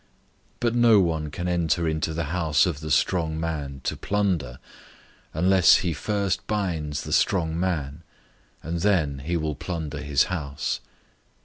003:027 0.01 0.07
But 0.61 0.73
no 0.75 0.99
one 0.99 1.29
can 1.29 1.47
enter 1.47 1.87
into 1.87 2.11
the 2.15 2.23
house 2.23 2.65
of 2.65 2.79
the 2.79 2.89
strong 2.89 3.39
man 3.39 3.81
to 3.83 3.95
plunder, 3.95 4.57
unless 5.31 5.75
he 5.75 5.93
first 5.93 6.47
binds 6.47 7.03
the 7.03 7.13
strong 7.13 7.59
man; 7.59 8.01
and 8.63 8.79
then 8.79 9.19
he 9.19 9.37
will 9.37 9.53
plunder 9.53 9.99
his 10.01 10.23
house. 10.23 10.79